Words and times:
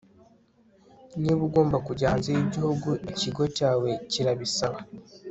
niba 1.21 1.41
ugomba 1.47 1.77
kujya 1.87 2.05
hanze 2.11 2.29
y'igihugu 2.35 2.89
ikigo 3.11 3.43
cyawe 3.57 3.89
kirabisaba 4.11 4.79